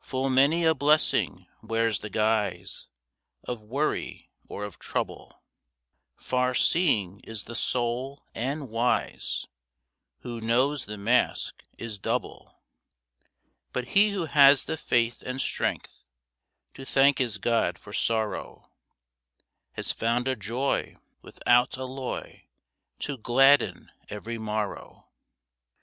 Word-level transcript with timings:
Full 0.00 0.30
many 0.30 0.64
a 0.64 0.72
blessing 0.74 1.48
wears 1.60 2.00
the 2.00 2.08
guise 2.08 2.88
Of 3.44 3.60
worry 3.60 4.30
or 4.48 4.64
of 4.64 4.78
trouble; 4.78 5.42
Far 6.16 6.54
seeing 6.54 7.20
is 7.24 7.44
the 7.44 7.54
soul, 7.54 8.24
and 8.34 8.70
wise, 8.70 9.46
Who 10.20 10.40
knows 10.40 10.86
the 10.86 10.96
mask 10.96 11.62
is 11.76 11.98
double. 11.98 12.58
But 13.74 13.88
he 13.88 14.12
who 14.12 14.24
has 14.24 14.64
the 14.64 14.78
faith 14.78 15.20
and 15.20 15.42
strength 15.42 16.06
To 16.72 16.86
thank 16.86 17.18
his 17.18 17.36
God 17.36 17.78
for 17.78 17.92
sorrow 17.92 18.70
Has 19.72 19.92
found 19.92 20.26
a 20.26 20.34
joy 20.34 20.96
without 21.20 21.76
alloy 21.76 22.44
To 23.00 23.18
gladden 23.18 23.90
every 24.08 24.38
morrow. 24.38 25.08